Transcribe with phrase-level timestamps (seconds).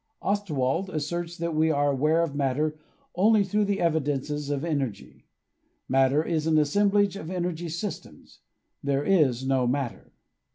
[0.23, 2.75] Ostwald asserts that we are aware of matter
[3.13, 5.27] only through the evidences of energy.
[5.87, 8.39] Matter is an assemblage of energy systems;
[8.83, 10.11] there is no matter.